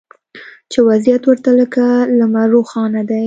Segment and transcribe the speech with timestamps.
[0.71, 1.83] چې وضعیت ورته لکه
[2.17, 3.19] لمر روښانه دی